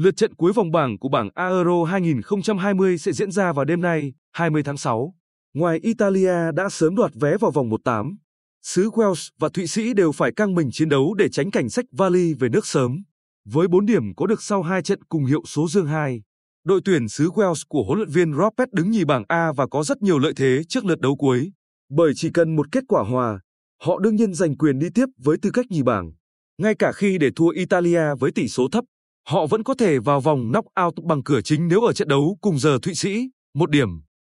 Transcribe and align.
Lượt 0.00 0.16
trận 0.16 0.34
cuối 0.34 0.52
vòng 0.52 0.70
bảng 0.70 0.98
của 0.98 1.08
bảng 1.08 1.28
A 1.34 1.48
Euro 1.48 1.84
2020 1.84 2.98
sẽ 2.98 3.12
diễn 3.12 3.30
ra 3.30 3.52
vào 3.52 3.64
đêm 3.64 3.80
nay, 3.80 4.12
20 4.32 4.62
tháng 4.62 4.76
6. 4.76 5.14
Ngoài 5.54 5.78
Italia 5.82 6.52
đã 6.54 6.68
sớm 6.68 6.94
đoạt 6.94 7.12
vé 7.20 7.36
vào 7.36 7.50
vòng 7.50 7.70
1/8, 7.70 8.16
xứ 8.62 8.90
Wales 8.90 9.30
và 9.38 9.48
Thụy 9.48 9.66
Sĩ 9.66 9.94
đều 9.94 10.12
phải 10.12 10.32
căng 10.32 10.54
mình 10.54 10.68
chiến 10.72 10.88
đấu 10.88 11.14
để 11.14 11.28
tránh 11.28 11.50
cảnh 11.50 11.70
sách 11.70 11.84
vali 11.92 12.34
về 12.34 12.48
nước 12.48 12.66
sớm. 12.66 13.02
Với 13.44 13.68
4 13.68 13.86
điểm 13.86 14.14
có 14.14 14.26
được 14.26 14.42
sau 14.42 14.62
hai 14.62 14.82
trận 14.82 15.04
cùng 15.04 15.24
hiệu 15.24 15.42
số 15.46 15.68
dương 15.68 15.86
2, 15.86 16.22
đội 16.64 16.80
tuyển 16.84 17.08
xứ 17.08 17.28
Wales 17.28 17.62
của 17.68 17.84
huấn 17.86 17.98
luyện 17.98 18.10
viên 18.10 18.32
Robert 18.32 18.72
đứng 18.72 18.90
nhì 18.90 19.04
bảng 19.04 19.24
A 19.28 19.52
và 19.52 19.66
có 19.66 19.82
rất 19.82 20.02
nhiều 20.02 20.18
lợi 20.18 20.32
thế 20.36 20.62
trước 20.68 20.84
lượt 20.84 21.00
đấu 21.00 21.16
cuối. 21.16 21.52
Bởi 21.90 22.12
chỉ 22.16 22.30
cần 22.30 22.56
một 22.56 22.72
kết 22.72 22.84
quả 22.88 23.02
hòa, 23.02 23.40
họ 23.82 23.98
đương 23.98 24.16
nhiên 24.16 24.34
giành 24.34 24.56
quyền 24.56 24.78
đi 24.78 24.86
tiếp 24.94 25.06
với 25.18 25.36
tư 25.42 25.50
cách 25.50 25.66
nhì 25.70 25.82
bảng. 25.82 26.12
Ngay 26.58 26.74
cả 26.74 26.92
khi 26.92 27.18
để 27.18 27.30
thua 27.36 27.48
Italia 27.48 28.14
với 28.18 28.30
tỷ 28.30 28.48
số 28.48 28.68
thấp, 28.72 28.84
họ 29.28 29.46
vẫn 29.46 29.62
có 29.62 29.74
thể 29.74 29.98
vào 29.98 30.20
vòng 30.20 30.52
knock-out 30.52 31.06
bằng 31.06 31.22
cửa 31.22 31.40
chính 31.40 31.68
nếu 31.68 31.80
ở 31.80 31.92
trận 31.92 32.08
đấu 32.08 32.38
cùng 32.40 32.58
giờ 32.58 32.78
Thụy 32.82 32.94
Sĩ, 32.94 33.30
một 33.54 33.70
điểm. 33.70 33.88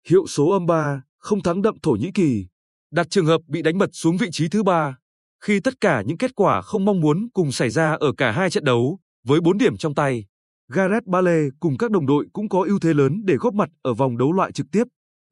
Hiệu 0.08 0.26
số 0.26 0.50
âm 0.50 0.66
3, 0.66 1.02
không 1.18 1.42
thắng 1.42 1.62
đậm 1.62 1.74
Thổ 1.82 1.90
Nhĩ 1.90 2.10
Kỳ. 2.14 2.46
Đặt 2.90 3.06
trường 3.10 3.26
hợp 3.26 3.40
bị 3.46 3.62
đánh 3.62 3.78
bật 3.78 3.90
xuống 3.92 4.16
vị 4.16 4.28
trí 4.32 4.48
thứ 4.48 4.62
ba. 4.62 4.96
Khi 5.44 5.60
tất 5.60 5.74
cả 5.80 6.02
những 6.06 6.18
kết 6.18 6.34
quả 6.34 6.62
không 6.62 6.84
mong 6.84 7.00
muốn 7.00 7.28
cùng 7.34 7.52
xảy 7.52 7.70
ra 7.70 7.96
ở 8.00 8.12
cả 8.16 8.30
hai 8.30 8.50
trận 8.50 8.64
đấu, 8.64 8.98
với 9.26 9.40
4 9.40 9.58
điểm 9.58 9.76
trong 9.76 9.94
tay, 9.94 10.24
Gareth 10.68 11.06
Bale 11.06 11.48
cùng 11.60 11.78
các 11.78 11.90
đồng 11.90 12.06
đội 12.06 12.26
cũng 12.32 12.48
có 12.48 12.64
ưu 12.66 12.78
thế 12.78 12.94
lớn 12.94 13.22
để 13.24 13.34
góp 13.36 13.54
mặt 13.54 13.68
ở 13.82 13.94
vòng 13.94 14.18
đấu 14.18 14.32
loại 14.32 14.52
trực 14.52 14.66
tiếp. 14.72 14.84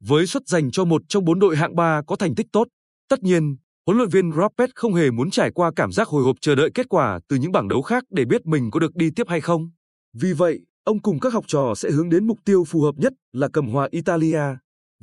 Với 0.03 0.27
suất 0.27 0.47
dành 0.47 0.71
cho 0.71 0.85
một 0.85 1.01
trong 1.07 1.25
bốn 1.25 1.39
đội 1.39 1.57
hạng 1.57 1.75
3 1.75 2.01
có 2.07 2.15
thành 2.15 2.35
tích 2.35 2.47
tốt, 2.51 2.67
tất 3.09 3.23
nhiên, 3.23 3.55
huấn 3.85 3.97
luyện 3.97 4.09
viên 4.09 4.31
Rapet 4.31 4.75
không 4.75 4.93
hề 4.93 5.11
muốn 5.11 5.29
trải 5.29 5.51
qua 5.51 5.71
cảm 5.75 5.91
giác 5.91 6.07
hồi 6.07 6.23
hộp 6.23 6.35
chờ 6.41 6.55
đợi 6.55 6.69
kết 6.73 6.89
quả 6.89 7.19
từ 7.27 7.35
những 7.35 7.51
bảng 7.51 7.67
đấu 7.67 7.81
khác 7.81 8.03
để 8.09 8.25
biết 8.25 8.45
mình 8.45 8.71
có 8.71 8.79
được 8.79 8.95
đi 8.95 9.09
tiếp 9.15 9.27
hay 9.27 9.41
không. 9.41 9.69
Vì 10.13 10.33
vậy, 10.33 10.59
ông 10.83 11.01
cùng 11.01 11.19
các 11.19 11.33
học 11.33 11.45
trò 11.47 11.73
sẽ 11.75 11.91
hướng 11.91 12.09
đến 12.09 12.27
mục 12.27 12.37
tiêu 12.45 12.63
phù 12.63 12.81
hợp 12.81 12.95
nhất 12.97 13.13
là 13.33 13.47
cầm 13.53 13.67
hòa 13.67 13.87
Italia. 13.91 14.41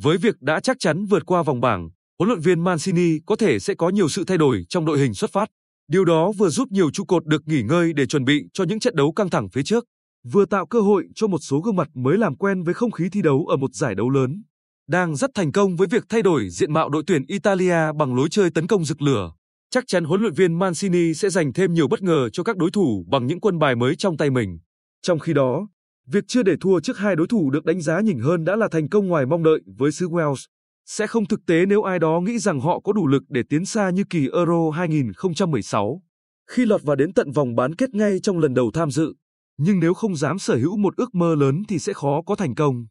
Với 0.01 0.19
việc 0.19 0.43
đã 0.43 0.61
chắc 0.61 0.77
chắn 0.81 1.05
vượt 1.05 1.27
qua 1.27 1.43
vòng 1.43 1.61
bảng, 1.61 1.89
huấn 2.19 2.29
luyện 2.29 2.41
viên 2.41 2.65
Mancini 2.65 3.19
có 3.27 3.37
thể 3.37 3.59
sẽ 3.59 3.75
có 3.75 3.89
nhiều 3.89 4.09
sự 4.09 4.25
thay 4.25 4.39
đổi 4.39 4.65
trong 4.69 4.85
đội 4.85 4.99
hình 4.99 5.15
xuất 5.15 5.33
phát. 5.33 5.49
Điều 5.89 6.05
đó 6.05 6.33
vừa 6.33 6.49
giúp 6.49 6.69
nhiều 6.71 6.91
trụ 6.91 7.05
cột 7.05 7.27
được 7.27 7.49
nghỉ 7.49 7.63
ngơi 7.63 7.93
để 7.93 8.07
chuẩn 8.07 8.25
bị 8.25 8.45
cho 8.53 8.65
những 8.65 8.81
trận 8.81 8.97
đấu 8.97 9.13
căng 9.13 9.31
thẳng 9.31 9.49
phía 9.49 9.63
trước, 9.63 9.85
vừa 10.33 10.45
tạo 10.45 10.67
cơ 10.67 10.81
hội 10.81 11.09
cho 11.15 11.27
một 11.27 11.39
số 11.39 11.61
gương 11.61 11.77
mặt 11.77 11.89
mới 11.95 12.19
làm 12.19 12.37
quen 12.37 12.63
với 12.63 12.75
không 12.75 12.91
khí 12.91 13.09
thi 13.13 13.23
đấu 13.23 13.47
ở 13.47 13.57
một 13.57 13.75
giải 13.75 13.95
đấu 13.95 14.11
lớn. 14.11 14.43
Đang 14.89 15.17
rất 15.17 15.31
thành 15.35 15.53
công 15.53 15.77
với 15.77 15.89
việc 15.89 16.05
thay 16.09 16.23
đổi 16.23 16.49
diện 16.51 16.73
mạo 16.73 16.89
đội 16.89 17.03
tuyển 17.07 17.25
Italia 17.27 17.93
bằng 17.99 18.15
lối 18.15 18.29
chơi 18.31 18.51
tấn 18.51 18.67
công 18.67 18.85
rực 18.85 19.03
lửa. 19.03 19.33
Chắc 19.71 19.85
chắn 19.87 20.05
huấn 20.05 20.21
luyện 20.21 20.33
viên 20.33 20.59
Mancini 20.59 21.15
sẽ 21.15 21.31
dành 21.31 21.53
thêm 21.53 21.75
nhiều 21.75 21.89
bất 21.89 22.03
ngờ 22.03 22.29
cho 22.33 22.43
các 22.43 22.57
đối 22.57 22.71
thủ 22.71 23.05
bằng 23.09 23.27
những 23.27 23.41
quân 23.41 23.59
bài 23.59 23.77
mới 23.77 23.97
trong 23.97 24.17
tay 24.17 24.31
mình. 24.31 24.59
Trong 25.03 25.19
khi 25.19 25.33
đó, 25.33 25.69
việc 26.07 26.25
chưa 26.29 26.43
để 26.43 26.57
thua 26.61 26.81
trước 26.81 26.99
hai 26.99 27.17
đối 27.17 27.27
thủ 27.27 27.51
được 27.51 27.65
đánh 27.65 27.81
giá 27.81 28.01
nhỉnh 28.01 28.19
hơn 28.19 28.45
đã 28.45 28.57
là 28.57 28.69
thành 28.69 28.89
công 28.89 29.07
ngoài 29.07 29.27
mong 29.27 29.43
đợi 29.43 29.61
với 29.79 29.93
xứ 29.93 30.09
Wales. 30.09 30.47
Sẽ 30.87 31.07
không 31.07 31.27
thực 31.27 31.41
tế 31.47 31.67
nếu 31.67 31.83
ai 31.83 31.99
đó 31.99 32.21
nghĩ 32.21 32.39
rằng 32.39 32.61
họ 32.61 32.81
có 32.81 32.93
đủ 32.93 33.07
lực 33.07 33.23
để 33.29 33.43
tiến 33.49 33.65
xa 33.65 33.91
như 33.91 34.05
kỳ 34.11 34.29
Euro 34.33 34.71
2016, 34.71 36.03
khi 36.51 36.67
lọt 36.67 36.83
vào 36.83 36.97
đến 36.97 37.13
tận 37.13 37.33
vòng 37.33 37.55
bán 37.55 37.75
kết 37.75 37.95
ngay 37.95 38.19
trong 38.23 38.39
lần 38.39 38.55
đầu 38.55 38.71
tham 38.75 38.91
dự. 38.91 39.15
Nhưng 39.59 39.81
nếu 39.81 39.95
không 39.95 40.17
dám 40.17 40.39
sở 40.39 40.57
hữu 40.57 40.77
một 40.77 40.97
ước 40.97 41.15
mơ 41.15 41.35
lớn 41.35 41.63
thì 41.69 41.79
sẽ 41.79 41.93
khó 41.93 42.23
có 42.27 42.35
thành 42.35 42.55
công. 42.55 42.87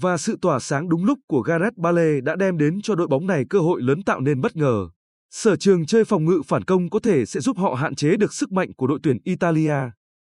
Và 0.00 0.16
sự 0.16 0.38
tỏa 0.42 0.58
sáng 0.58 0.88
đúng 0.88 1.04
lúc 1.04 1.18
của 1.26 1.40
Gareth 1.40 1.76
Bale 1.76 2.20
đã 2.20 2.36
đem 2.36 2.58
đến 2.58 2.80
cho 2.82 2.94
đội 2.94 3.08
bóng 3.08 3.26
này 3.26 3.44
cơ 3.50 3.58
hội 3.58 3.82
lớn 3.82 4.02
tạo 4.02 4.20
nên 4.20 4.40
bất 4.40 4.56
ngờ. 4.56 4.88
Sở 5.30 5.56
trường 5.56 5.86
chơi 5.86 6.04
phòng 6.04 6.24
ngự 6.24 6.42
phản 6.46 6.64
công 6.64 6.90
có 6.90 6.98
thể 6.98 7.26
sẽ 7.26 7.40
giúp 7.40 7.58
họ 7.58 7.74
hạn 7.74 7.94
chế 7.94 8.16
được 8.16 8.32
sức 8.34 8.52
mạnh 8.52 8.74
của 8.74 8.86
đội 8.86 8.98
tuyển 9.02 9.18
Italia. 9.24 9.74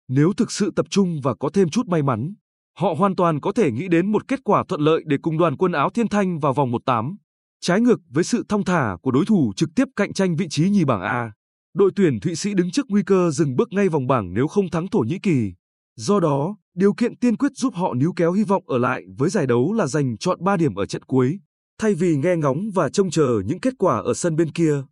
Nếu 0.09 0.33
thực 0.37 0.53
sự 0.53 0.71
tập 0.77 0.87
trung 0.91 1.21
và 1.23 1.35
có 1.35 1.51
thêm 1.53 1.69
chút 1.69 1.87
may 1.87 2.03
mắn, 2.03 2.35
họ 2.79 2.95
hoàn 2.99 3.17
toàn 3.17 3.41
có 3.41 3.53
thể 3.53 3.71
nghĩ 3.71 3.89
đến 3.89 4.13
một 4.13 4.29
kết 4.29 4.41
quả 4.45 4.65
thuận 4.69 4.81
lợi 4.81 5.03
để 5.07 5.17
cùng 5.23 5.39
đoàn 5.39 5.57
quân 5.57 5.73
áo 5.73 5.91
thiên 5.91 6.09
thanh 6.09 6.39
vào 6.39 6.53
vòng 6.53 6.73
1/8. 6.73 7.17
Trái 7.61 7.81
ngược 7.81 8.01
với 8.11 8.25
sự 8.25 8.45
thong 8.49 8.65
thả 8.65 8.97
của 9.03 9.11
đối 9.11 9.25
thủ 9.25 9.53
trực 9.57 9.71
tiếp 9.77 9.89
cạnh 9.97 10.13
tranh 10.13 10.37
vị 10.37 10.47
trí 10.51 10.71
nhì 10.71 10.85
bảng 10.85 11.03
A, 11.03 11.33
đội 11.75 11.91
tuyển 11.97 12.21
Thụy 12.21 12.35
Sĩ 12.35 12.55
đứng 12.55 12.71
trước 12.71 12.87
nguy 12.89 13.03
cơ 13.03 13.31
dừng 13.31 13.57
bước 13.57 13.73
ngay 13.73 13.89
vòng 13.89 14.07
bảng 14.07 14.35
nếu 14.35 14.47
không 14.47 14.71
thắng 14.71 14.89
Thổ 14.89 14.99
Nhĩ 14.99 15.19
Kỳ. 15.19 15.53
Do 15.97 16.21
đó, 16.21 16.57
điều 16.75 16.93
kiện 16.93 17.17
tiên 17.17 17.37
quyết 17.37 17.53
giúp 17.55 17.75
họ 17.75 17.95
níu 17.95 18.13
kéo 18.17 18.33
hy 18.33 18.45
vọng 18.45 18.65
ở 18.67 18.79
lại 18.79 19.03
với 19.19 19.31
giải 19.31 19.47
đấu 19.47 19.73
là 19.73 19.87
giành 19.87 20.19
chọn 20.19 20.45
3 20.45 20.57
điểm 20.57 20.75
ở 20.75 20.87
trận 20.87 21.03
cuối, 21.03 21.41
thay 21.79 21.95
vì 21.95 22.17
nghe 22.17 22.37
ngóng 22.37 22.71
và 22.75 22.89
trông 22.89 23.11
chờ 23.11 23.43
những 23.47 23.61
kết 23.61 23.75
quả 23.79 23.99
ở 23.99 24.15
sân 24.15 24.37
bên 24.37 24.53
kia. 24.53 24.83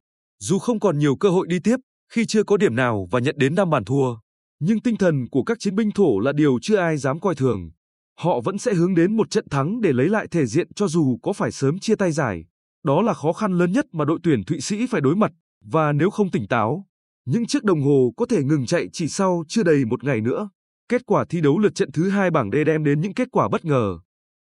Dù 0.40 0.58
không 0.58 0.80
còn 0.80 0.98
nhiều 0.98 1.16
cơ 1.16 1.28
hội 1.28 1.46
đi 1.46 1.58
tiếp, 1.58 1.76
khi 2.12 2.26
chưa 2.26 2.44
có 2.44 2.56
điểm 2.56 2.76
nào 2.76 3.08
và 3.10 3.20
nhận 3.20 3.34
đến 3.38 3.54
5 3.54 3.70
bàn 3.70 3.84
thua, 3.84 4.16
nhưng 4.60 4.80
tinh 4.80 4.96
thần 4.96 5.28
của 5.30 5.42
các 5.42 5.58
chiến 5.60 5.74
binh 5.74 5.90
thổ 5.90 6.18
là 6.20 6.32
điều 6.32 6.58
chưa 6.62 6.76
ai 6.76 6.96
dám 6.96 7.20
coi 7.20 7.34
thường. 7.34 7.70
Họ 8.18 8.40
vẫn 8.40 8.58
sẽ 8.58 8.74
hướng 8.74 8.94
đến 8.94 9.16
một 9.16 9.30
trận 9.30 9.48
thắng 9.48 9.80
để 9.80 9.92
lấy 9.92 10.08
lại 10.08 10.28
thể 10.30 10.46
diện 10.46 10.72
cho 10.74 10.88
dù 10.88 11.18
có 11.22 11.32
phải 11.32 11.52
sớm 11.52 11.78
chia 11.78 11.94
tay 11.94 12.12
giải. 12.12 12.44
Đó 12.84 13.02
là 13.02 13.14
khó 13.14 13.32
khăn 13.32 13.58
lớn 13.58 13.72
nhất 13.72 13.86
mà 13.92 14.04
đội 14.04 14.18
tuyển 14.22 14.44
Thụy 14.44 14.60
Sĩ 14.60 14.86
phải 14.86 15.00
đối 15.00 15.16
mặt, 15.16 15.32
và 15.64 15.92
nếu 15.92 16.10
không 16.10 16.30
tỉnh 16.30 16.46
táo, 16.46 16.86
những 17.26 17.46
chiếc 17.46 17.64
đồng 17.64 17.82
hồ 17.82 18.12
có 18.16 18.26
thể 18.26 18.42
ngừng 18.42 18.66
chạy 18.66 18.88
chỉ 18.92 19.08
sau 19.08 19.44
chưa 19.48 19.62
đầy 19.62 19.84
một 19.84 20.04
ngày 20.04 20.20
nữa. 20.20 20.48
Kết 20.88 21.06
quả 21.06 21.24
thi 21.28 21.40
đấu 21.40 21.58
lượt 21.58 21.74
trận 21.74 21.92
thứ 21.92 22.08
hai 22.08 22.30
bảng 22.30 22.50
D 22.50 22.54
đem 22.66 22.84
đến 22.84 23.00
những 23.00 23.14
kết 23.14 23.28
quả 23.32 23.48
bất 23.48 23.64
ngờ. 23.64 23.98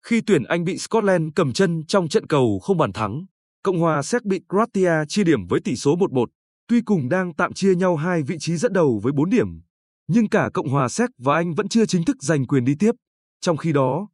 Khi 0.07 0.21
tuyển 0.21 0.43
Anh 0.43 0.63
bị 0.63 0.77
Scotland 0.77 1.29
cầm 1.35 1.53
chân 1.53 1.85
trong 1.87 2.07
trận 2.07 2.27
cầu 2.27 2.59
không 2.63 2.77
bàn 2.77 2.93
thắng, 2.93 3.25
Cộng 3.63 3.79
hòa 3.79 4.01
Séc 4.01 4.23
bị 4.25 4.39
Croatia 4.49 4.91
chia 5.07 5.23
điểm 5.23 5.47
với 5.47 5.59
tỷ 5.59 5.75
số 5.75 5.95
1-1. 5.95 6.25
Tuy 6.67 6.81
cùng 6.81 7.09
đang 7.09 7.33
tạm 7.33 7.53
chia 7.53 7.75
nhau 7.75 7.95
hai 7.95 8.23
vị 8.23 8.35
trí 8.39 8.57
dẫn 8.57 8.73
đầu 8.73 8.99
với 9.03 9.13
4 9.13 9.29
điểm, 9.29 9.47
nhưng 10.07 10.29
cả 10.29 10.49
Cộng 10.53 10.69
hòa 10.69 10.89
Séc 10.89 11.09
và 11.17 11.35
Anh 11.35 11.53
vẫn 11.53 11.67
chưa 11.67 11.85
chính 11.85 12.05
thức 12.05 12.17
giành 12.23 12.47
quyền 12.47 12.65
đi 12.65 12.75
tiếp. 12.79 12.91
Trong 13.41 13.57
khi 13.57 13.71
đó, 13.73 14.07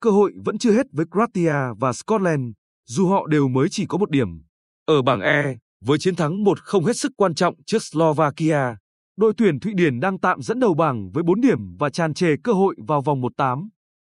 cơ 0.00 0.10
hội 0.10 0.32
vẫn 0.44 0.58
chưa 0.58 0.72
hết 0.72 0.86
với 0.92 1.06
Croatia 1.10 1.54
và 1.80 1.92
Scotland, 1.92 2.42
dù 2.88 3.08
họ 3.08 3.26
đều 3.26 3.48
mới 3.48 3.68
chỉ 3.70 3.86
có 3.86 3.98
một 3.98 4.10
điểm. 4.10 4.28
Ở 4.86 5.02
bảng 5.02 5.20
E, 5.20 5.56
với 5.84 5.98
chiến 5.98 6.16
thắng 6.16 6.44
1-0 6.44 6.84
hết 6.84 6.96
sức 6.96 7.12
quan 7.16 7.34
trọng 7.34 7.54
trước 7.66 7.82
Slovakia, 7.82 8.76
đội 9.18 9.32
tuyển 9.36 9.60
Thụy 9.60 9.72
Điển 9.74 10.00
đang 10.00 10.18
tạm 10.18 10.42
dẫn 10.42 10.60
đầu 10.60 10.74
bảng 10.74 11.10
với 11.10 11.22
4 11.22 11.40
điểm 11.40 11.76
và 11.78 11.90
tràn 11.90 12.14
trề 12.14 12.36
cơ 12.44 12.52
hội 12.52 12.76
vào 12.86 13.00
vòng 13.00 13.20
1/8. 13.20 13.68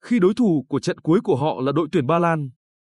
Khi 0.05 0.19
đối 0.19 0.33
thủ 0.33 0.65
của 0.69 0.79
trận 0.79 0.99
cuối 0.99 1.19
của 1.23 1.35
họ 1.35 1.61
là 1.61 1.71
đội 1.71 1.87
tuyển 1.91 2.07
Ba 2.07 2.19
Lan, 2.19 2.49